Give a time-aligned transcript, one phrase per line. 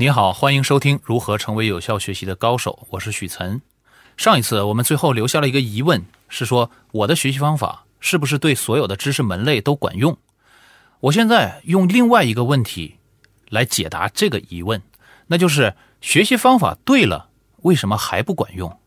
[0.00, 3.60] 你好，欢迎收听《如何成为有效学习的高手》，我是许岑。
[4.16, 10.16] 上一次我们最后留下了一个疑问，是说我的学习方法是不是对所有的知识门类都管用？
[11.00, 12.96] 我现在用另外一个问题
[13.50, 14.80] 来解答这个疑问，
[15.26, 17.28] 那就是学习方法对了，
[17.58, 18.80] 为什么还不管用？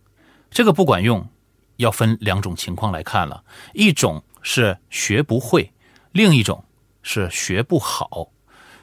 [0.49, 1.29] 这个不管用
[1.75, 3.43] 要分两种情况来看了，
[3.73, 5.71] 一种是学不会，
[6.11, 6.65] 另一种
[7.03, 8.29] 是学不好。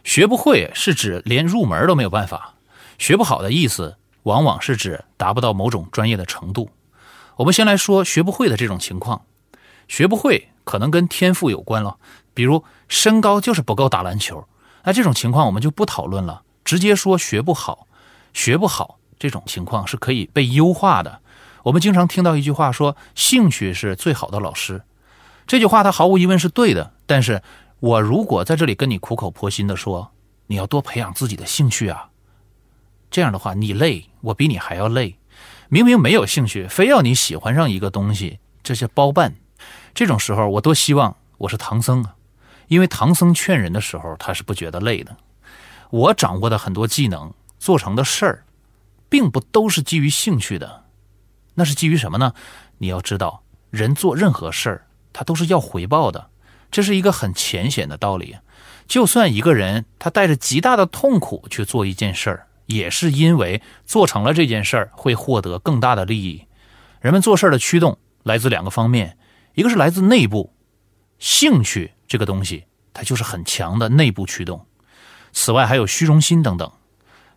[0.02, 2.54] 学不会是指连入门都没有办法，
[2.98, 6.70] 学不好的意思往往是指达不到某种专业的程度。
[7.36, 9.22] 我们先来说学不会的这种情况，
[9.88, 11.96] 学不会可能跟天赋有关了，
[12.34, 14.46] 比如身高就是不够打篮球，
[14.84, 17.86] 那这种情况我们就不讨论了，直接说学不好。
[18.32, 21.20] 学不好这种情况是可以被优化的。
[21.64, 24.82] 我们经常听到一句话说：“兴趣是最好的老师。”
[25.46, 27.42] 这句话它毫无疑问是对的，但是。
[27.80, 30.12] 我如果在这里跟你苦口婆心的说，
[30.46, 32.10] 你要多培养自己的兴趣啊，
[33.10, 35.16] 这样的话你累，我比你还要累。
[35.70, 39.34] 明明没有兴趣，非要你喜欢上一个东西，这是包办。
[39.94, 42.16] 这种时候，我多希望我是唐僧啊，
[42.68, 45.16] 因为唐僧劝人的时候，他是不觉得累的。
[45.88, 48.44] 我掌握的很多技能，做成的事儿，
[49.08, 50.84] 并不都是基于兴趣的，
[51.54, 52.34] 那是基于什么呢？
[52.76, 56.28] 你要知道，人做任何事儿，他都是要回报的。
[56.70, 58.38] 这是一个很浅显的道理，
[58.86, 66.46] 就算一个人他带着极大的痛苦去做一件事儿，也是因为做成了这件事儿会获得更大的利益。
[67.00, 69.16] 人们做事的驱动来自两个方面，
[69.54, 70.54] 一个是来自内部，
[71.18, 74.66] 兴趣这个东西它就是很强的内部驱动，
[75.32, 76.68] 此外还有虚荣心等等；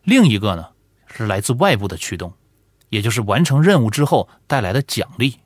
[0.03, 0.69] 另一个呢
[1.07, 2.33] 是来自外部的驱动，
[2.89, 5.39] 也就是完成任务之后带来的奖励。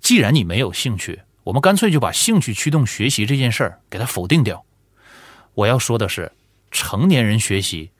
[0.00, 4.64] 既然你没有兴趣，我们干脆就把兴趣驱动学习这件事儿给它否定掉。
[5.54, 6.32] 我要说的是，
[6.70, 7.90] 成年人学习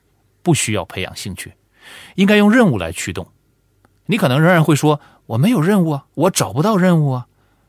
[0.41, 1.53] 不需要培养兴趣，
[2.15, 3.27] 应该用任务来驱动。
[4.05, 7.27] 你可能仍然会说我没有任务啊，我找不到任务啊。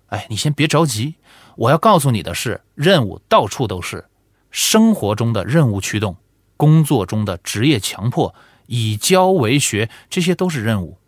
[0.08, 1.14] 哎，你先别着急，
[1.56, 4.06] 我要告诉你的是，任务到处都是。
[4.50, 6.16] 生活中的任务驱动，
[6.58, 8.34] 工作中的职业强迫，
[8.66, 10.98] 以教为学，这些都是任务。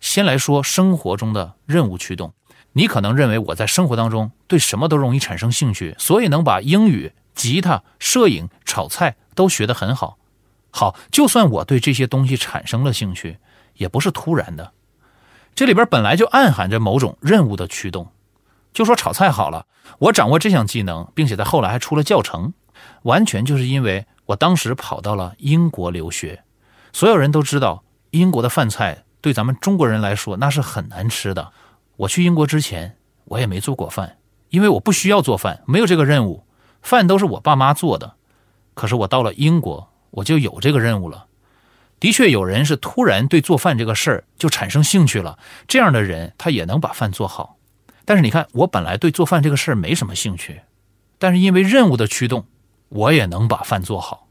[0.00, 2.34] 先来说生活中的任务驱动。
[2.76, 10.18] 你可能认为我在生活当中对什么都容易产生兴趣，所以能把英语、吉他、摄影、炒菜都学得很好。
[10.70, 13.38] 好，就算我对这些东西产生了兴趣，
[13.76, 14.72] 也不是突然的，
[15.54, 18.12] 这里边本来就暗含着某种任务的驱动。
[18.74, 19.64] 就说炒菜好了，
[20.00, 22.52] 我掌握这项技能，并且在后来还出了教程，
[23.04, 26.44] 完全就是因为我当时跑到了英国留学。
[26.92, 31.52] 所有人都知道，英国的饭菜对咱们中国人来说那是很难吃的。
[31.96, 34.18] 我去英国之前，我也没做过饭，
[34.50, 36.44] 因为我不需要做饭，没有这个任务，
[36.82, 38.14] 饭都是我爸妈做的。
[38.74, 41.26] 可是我到了英国，我就有这个任务了。
[41.98, 47.56] 的确，有人是突然对做饭这个事儿就产生兴趣了，这样的人他也能把饭做好。
[48.04, 50.60] 但是你看，我本来对做饭这个事儿没什么兴趣，
[51.18, 52.46] 但是因为任务的驱动，
[52.90, 54.28] 我也能把饭做好。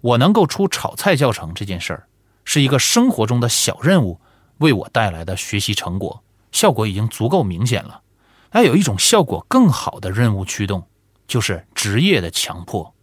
[0.00, 2.08] 我能够出炒菜教程这件事儿，
[2.44, 4.20] 是一个生活中的小任务
[4.58, 6.24] 为我带来的学习成果。
[6.52, 8.02] 效果已经足够明显了，
[8.50, 10.86] 还有一种效果更好的任务驱动，
[11.26, 12.94] 就是职业的强迫。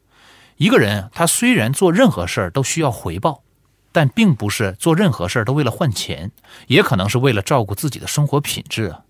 [0.58, 3.44] 一个人他虽然做任何事儿都需要回报，
[3.92, 6.32] 但并不是做任何事儿都为了换钱，
[6.68, 9.02] 也可能是为了照顾自己的生活品质啊。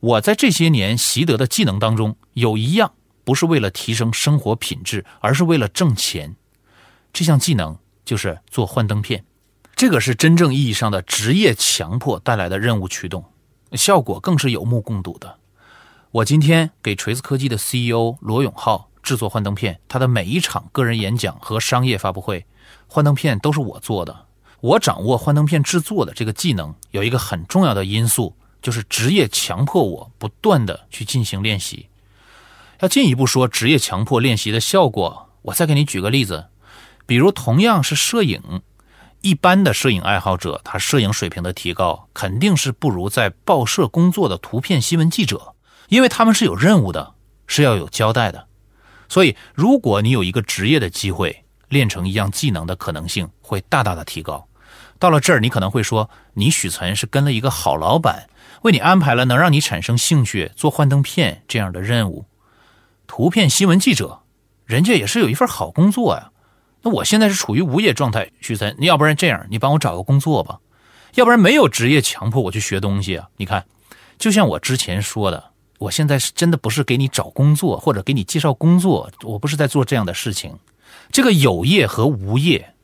[0.00, 2.92] 我在这些年习得的技能当中，有一样
[3.22, 6.34] 不是为了提升生活品质，而是为了挣钱。
[7.12, 9.24] 这项技能就是做幻灯片，
[9.76, 13.24] 这个是真正意义上的职业强迫带来的任务驱动。
[13.76, 15.38] 效果更是有目共睹的。
[16.10, 22.44] 我今天给锤子科技的 CEO 罗永浩制作幻灯片，他的每一场个人演讲和商业发布会，
[22.88, 24.26] 幻灯片都是我做的。
[24.60, 31.86] 我掌握幻灯片制作的这个技能，有一个很重要的因素，就是职业强迫我不断的去进行练习。
[32.80, 36.46] 要进一步说职业强迫练习的效果，我再给你举个例子，
[37.06, 38.62] 比如同样是摄影。
[39.22, 45.54] 一般的摄影爱好者，他摄影水平的提高肯定是不如在报社工作的图片新闻记者，
[45.88, 47.12] 因为他们是有任务的，
[47.46, 48.46] 是要有交代的。
[49.08, 54.48] 所以，如果你有一个职业的机会，练成一样技能的可能性会大大的提高。
[54.98, 58.28] 到了这儿，你可能会说，你许岑是跟了一个好老板，
[58.62, 62.24] 为你安排了能让你产生兴趣做幻灯片这样的任务。
[63.06, 64.20] 图片新闻记者，
[64.64, 66.30] 人家也是有一份好工作呀。
[66.82, 70.60] 那我现在是处于无业状态，许岑，你要不然这样，你帮我找个工作吧，
[71.14, 73.28] 要不然没有职业强迫我去学东西啊。
[73.36, 73.66] 你看，
[74.18, 80.58] 就像我之前说的，我现在是真的不是给你找工作或者给你介绍工作，我不是在做这样的事情。
[81.12, 82.74] 这个有业和无业，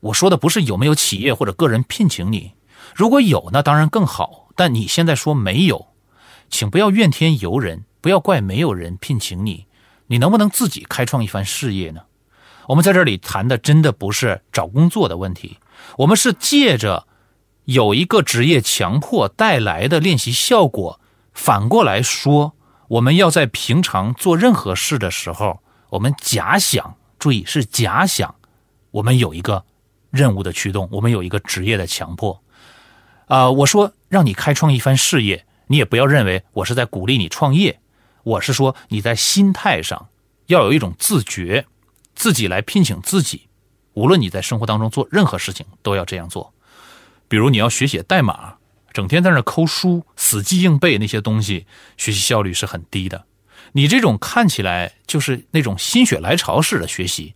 [0.00, 2.52] 我说的不是有没有企业或者个人聘请你，
[2.94, 4.48] 如果有，那当然更好。
[4.56, 5.88] 但你现在说没有，
[6.48, 9.66] 请不要怨天尤人，不要怪没有人聘请你。
[10.06, 12.02] 你能不能自己开创一番事业呢？
[12.68, 15.58] 我们在这里谈的真的不是找工作的问题，
[15.98, 17.06] 我们是借着
[17.64, 21.00] 有一个职业强迫带来的练习效果，
[21.32, 22.54] 反过来说，
[22.88, 28.34] 我们要在平常做任何事的时候，我们假想，注意是假想，
[28.90, 29.64] 我们有一个
[30.10, 32.42] 任务的驱动，我们有一个职业的强迫。
[33.26, 37.80] 啊，我说让你开创一番事业，你也不要认为我是在鼓励你创业，
[38.22, 40.08] 我是说你在心态上
[40.46, 41.66] 要有一种自觉。
[42.14, 43.48] 自己来聘请自己，
[43.92, 46.52] 无论你在生活当中做任何事情，都要这样做。
[47.28, 48.56] 比如你要学写代码，
[48.92, 51.66] 整天在那抠书、死记硬背那些东西，
[51.96, 53.24] 学习效率是很低的。
[53.72, 57.34] 你这种看起来就是那种心血来潮式的学习，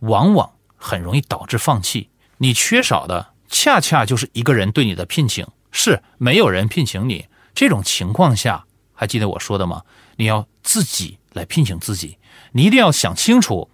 [0.00, 2.10] 往往很容易导致放弃。
[2.36, 7.26] 你缺少的恰恰就是一个人对你的聘请，是没有人聘请你。
[7.54, 9.82] 这种情况下，还记得我说的吗？
[10.16, 12.18] 你要自己来聘请自己，
[12.52, 13.70] 你一定要想清楚。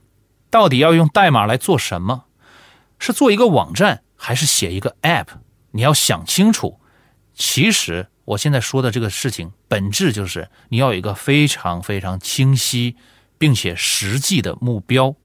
[0.54, 2.26] 到底要用代码来做什么？
[3.00, 5.26] 是做一个网站，还是写一个 App？
[5.72, 6.78] 你要想清楚。
[7.34, 12.94] 其实我现在说的这个事情，本质就是你要有一个非常非常清晰
[13.36, 15.16] 并且实际的目标。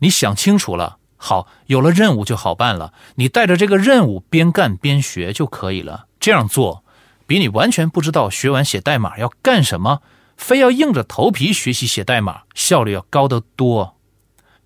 [0.00, 2.92] 你想清楚了，好，有了任务就好办了。
[3.14, 6.08] 你带着这个任务边干边学就可以了。
[6.18, 6.84] 这样做，
[7.28, 10.02] 比你完全不知道学完写代码要干什么，
[10.36, 13.96] 非要硬着头皮学习写代码，效率要高得多。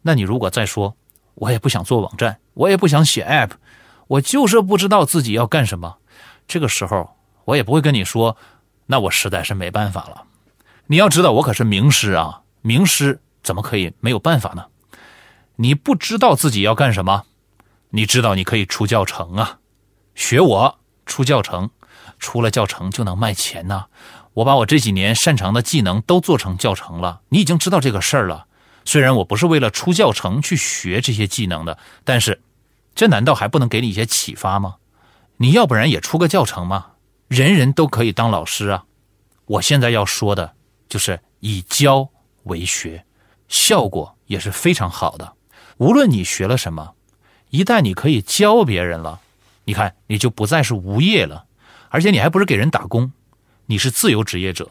[0.07, 0.97] 那你如果再说，
[1.35, 3.51] 我也不想做网站，我也不想写 App，
[4.07, 5.97] 我就是不知道自己要干什么。
[6.47, 8.37] 这个时候，我也不会跟你说，
[8.87, 10.23] 那我实在是没办法了。
[10.87, 14.67] 你要知道，我可是名师啊，名师怎么可以没有办法呢？
[15.57, 17.25] 你不知道自己要干什么，
[17.91, 19.59] 你知道你可以出教程啊，
[20.15, 21.71] 学我出教程，
[22.21, 23.87] 出了教程就能卖钱呐。
[24.35, 28.46] 我把我这几年擅长的技能都做成教程了，你已经知道这个事儿了。
[28.87, 32.41] 虽然我不是为了出教程去学这些技能的，但是，
[32.95, 34.77] 这难道还不能给你一些启发吗？
[35.37, 36.93] 你要不然也出个教程吗？
[37.27, 38.85] 人人都可以当老师啊！
[39.47, 40.55] 我现在要说的
[40.89, 42.09] 就是以教
[42.45, 43.05] 为学，
[43.49, 45.35] 效果也是非常好的。
[45.79, 46.95] 无论你学了什么，
[47.51, 49.21] 一旦你可以教别人了，
[49.65, 51.47] 你看你就不再是无业了，
[51.89, 53.13] 而且你还不是给人打工，
[53.67, 54.71] 你是自由职业者。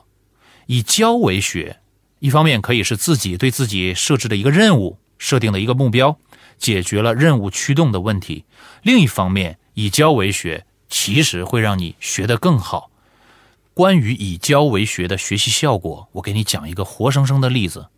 [0.67, 1.81] 以教为学。
[2.25, 6.17] 一方面可以是自己对自己设置的一个任务设定的一个目标，
[6.57, 8.45] 解决了任务驱动的问题；
[8.81, 12.89] 另一方面，以教为学其实会让你学得更好。
[13.75, 17.89] 关于以教为学的学习效果，我给你讲一个活生生的例子。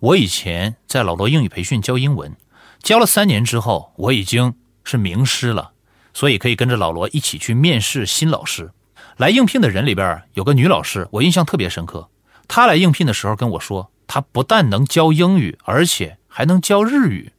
[0.00, 2.36] 我以前在老罗英语培训教英文，
[2.82, 5.70] 教了三年之后，我已经是名师了，
[6.12, 8.72] 所以可以跟着老罗一起去面试新老师。
[9.16, 12.10] 来应聘的人里边有个女老师，我印象特别深刻。
[12.48, 17.32] 他来应聘的时候跟我说，他不但能教英语，而且还能教日语，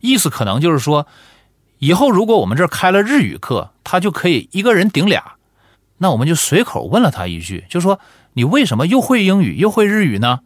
[0.00, 1.06] 意思可能就是说，
[1.78, 5.34] 以后如果我们这儿开了日语课，他就可以一个人顶俩。
[5.98, 8.00] 那我们就随口问了他一句，就说
[8.32, 10.40] 你为什么又会英语又会日语呢？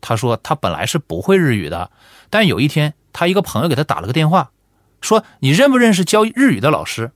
[0.00, 1.90] 他说他本来是不会日语的，
[2.30, 4.50] 但有一天他一个朋友给他打了个电话，
[5.00, 7.12] 说你认不认识教日语的老师？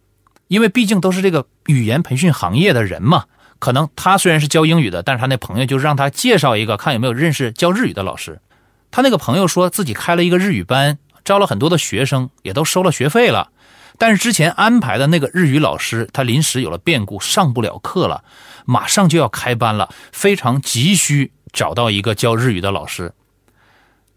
[0.49, 3.25] 因为毕竟都是这个语言培训行业的人嘛。
[3.65, 8.43] 可能他虽然是教英语的，但是他那朋友就让他介绍一个，看有没有认识教日语的老师。
[8.91, 13.49] 他那个朋友说自己开了一个日语班，招了很多的学生，也都收了学费了。
[13.97, 18.23] 但是之前安排的那个日语老师，他临时有了变故，上不了课了，
[18.67, 23.15] 马上就要开班了，非常急需找到一个教日语的老师。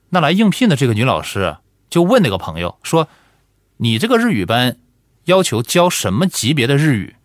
[0.09, 1.55] 那来应聘的这个女老师
[1.89, 3.07] 就问那个朋友说
[3.79, 4.75] ：“你这个日语班
[5.23, 7.15] 要求教什么级别的日语？”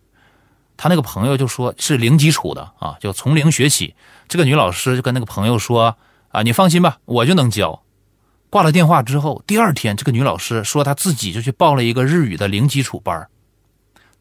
[0.75, 3.95] 他那个朋友就说是零基础的啊，就从零学起。
[4.27, 5.95] 这个女老师就跟那个朋友说
[6.29, 7.83] 啊，你放心吧，我就能教。
[8.49, 13.27] 挂了电话之后，第二天这个女老师说她自己就去报了一个日语的零基础班。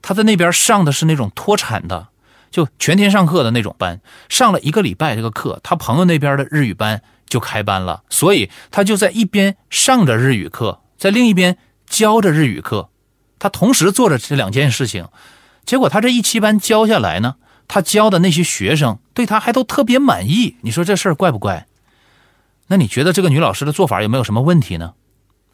[0.00, 2.08] 她在那边上的是那种脱产的，
[2.50, 12.90] 就全天上课的那种班，上了一个礼拜这个课，她朋友那边的日语班就开班了，所以她就在一边上着日语课，在另一边教着日语课，
[13.38, 15.08] 她同时做着这两件事情。
[15.64, 17.36] 结果他这一期班教下来呢，
[17.68, 20.56] 他教的那些学生对他还都特别满意。
[20.62, 21.66] 你说这事儿怪不怪？
[22.68, 24.94] 那你觉得这个女老师的做法有没有什么问题呢？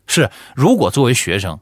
[0.06, 1.60] 是，如果作为学生，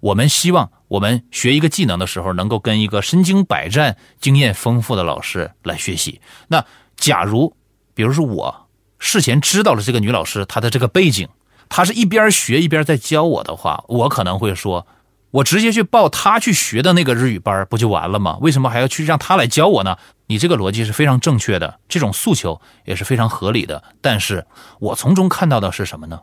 [0.00, 6.20] 我们希望我们学一个技能的时候，能够跟一个身经百战、经验丰富的老师来学习。
[6.48, 6.64] 那
[6.96, 7.54] 假如，
[7.94, 11.28] 比如说我事前知道了这个女老师她的这个背景，
[11.68, 14.86] 她是一边学一边在教我的话，我可能会说。
[15.34, 18.38] 我直接去报他去学的那个日语班不就完了吗？
[18.40, 19.96] 为什么还要去让他来教我呢？
[20.28, 23.82] 你这个逻辑是非常正确的，这种诉求也是非常合理的。
[24.00, 24.46] 但是
[24.78, 26.20] 我从中看到的是什么呢？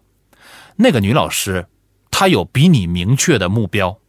[0.77, 1.67] 那个女老师，
[2.09, 3.99] 她有比你明确的目标，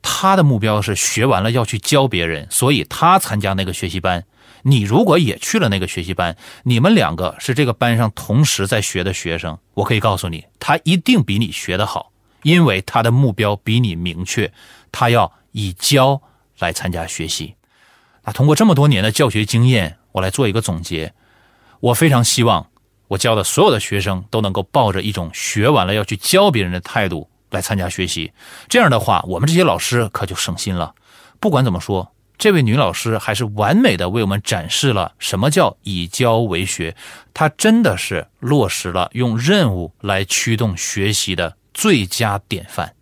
[0.00, 4.24] 她的目标是学完了要去教别人，所以她参加那个学习班。
[4.62, 12.12] 你如果也去了那个学习班，你们两个是这个班上同时在学的学生，我可以告诉你，他一定比你学得好，
[12.46, 14.52] 因为他的目标比你明确，
[14.92, 16.22] 他要以教
[16.60, 17.56] 来参加学习。
[18.22, 21.12] 那通过这么多年的教学经验，我来做一个总结。
[21.80, 22.68] 我非常希望
[23.08, 28.32] 我教的所有的学生都能够抱着一种学完了要去教别人的态度来参加学习。
[28.68, 30.94] 这样的话，我们这些老师可就省心了。
[31.40, 36.94] 不管怎么说，这位女老师还是完美的为我们展示了什么叫以教为学。
[37.34, 42.96] 她真的是落实了用任务来驱动学习的最佳典范。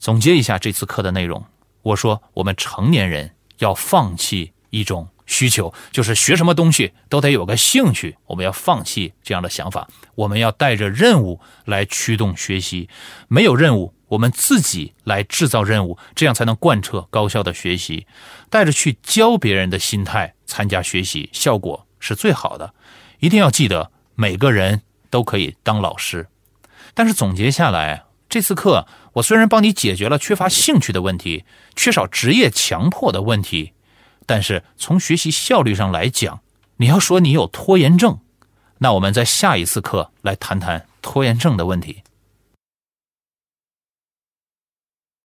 [0.00, 1.46] 总结一下这次课的内容，
[1.82, 3.32] 我说我们成年人。
[3.58, 8.16] 要放弃一种需求，就是学什么东西都得有个兴趣。
[8.26, 12.88] 我们要放弃这样的想法，我们要带着任务来驱动学习。
[13.28, 18.04] 没有任务，我们自己来制造任务，这样才能贯彻高效的学习。
[18.50, 22.74] 带着去教别人的心态参加学习，效果是最好的。
[23.20, 26.26] 一定要记得，每个人都可以当老师。
[26.94, 28.04] 但是总结下来。
[28.28, 31.44] 这次课，我虽然帮你解决了缺乏兴趣的问题，
[31.76, 33.74] 缺少职业强迫的问题，
[34.24, 36.40] 但是从学习效率上来讲，
[36.78, 38.20] 你要说你有拖延症，
[38.78, 42.02] 那我们在下一次课来谈谈拖延症的问题。